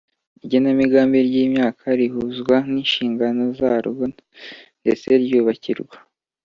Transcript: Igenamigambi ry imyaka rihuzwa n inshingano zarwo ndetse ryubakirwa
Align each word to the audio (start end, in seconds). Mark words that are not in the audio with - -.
Igenamigambi 0.43 1.17
ry 1.27 1.35
imyaka 1.45 1.85
rihuzwa 1.99 2.55
n 2.71 2.73
inshingano 2.81 3.41
zarwo 3.59 4.03
ndetse 4.81 5.07
ryubakirwa 5.23 5.97